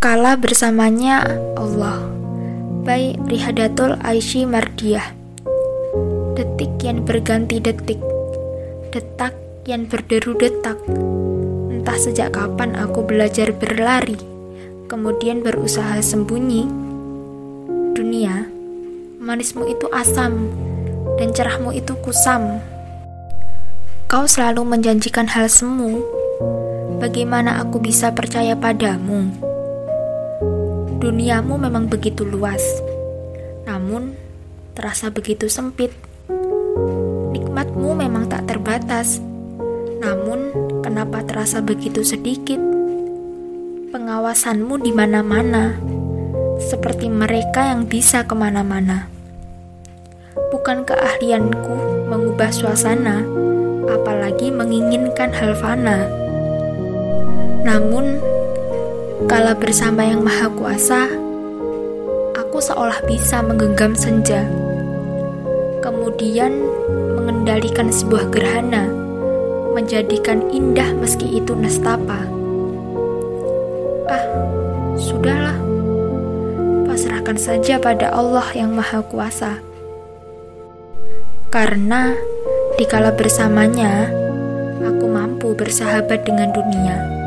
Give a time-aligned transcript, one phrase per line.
[0.00, 1.28] Kala bersamanya
[1.60, 2.00] Allah.
[2.88, 5.12] By Rihadatul Aishi Mardiah
[6.32, 8.00] Detik yang berganti detik.
[8.96, 9.36] Detak
[9.68, 10.80] yang berderu detak.
[11.68, 14.16] Entah sejak kapan aku belajar berlari
[14.88, 16.64] Kemudian berusaha sembunyi.
[17.92, 18.48] Dunia,
[19.20, 20.48] manismu itu asam
[21.20, 22.64] Dan cerahmu itu kusam.
[24.08, 26.00] Kau selalu menjanjikan hal semu.
[27.04, 29.49] Bagaimana aku bisa percaya padamu?
[31.10, 32.62] Duniamu memang begitu luas,
[33.66, 34.14] namun
[34.78, 35.90] terasa begitu sempit.
[37.34, 39.18] Nikmatmu memang tak terbatas,
[39.98, 40.54] namun
[40.86, 42.62] kenapa terasa begitu sedikit?
[43.90, 45.74] Pengawasanmu di mana-mana,
[46.62, 49.10] seperti mereka yang bisa ke mana-mana.
[50.54, 53.26] Bukan keahlianku mengubah suasana,
[53.90, 56.06] apalagi menginginkan hal fana.
[57.66, 58.29] Namun,
[59.28, 61.02] kala bersama Yang Maha Kuasa,
[62.40, 64.48] aku seolah bisa menggenggam senja,
[65.84, 66.64] kemudian
[67.20, 68.88] mengendalikan sebuah gerhana,
[69.76, 72.24] menjadikan indah meski itu nestapa.
[74.08, 74.24] Ah,
[74.96, 75.58] sudahlah,
[76.88, 79.60] pasrahkan saja pada Allah yang Maha Kuasa.
[81.52, 82.16] Karena
[82.80, 84.08] dikala bersamanya,
[84.80, 87.19] aku mampu bersahabat dengan dunia.